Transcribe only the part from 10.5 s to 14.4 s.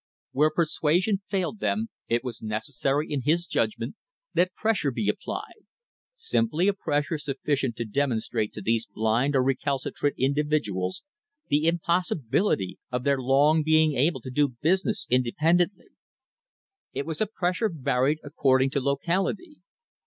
uals the impossibility of their long being able to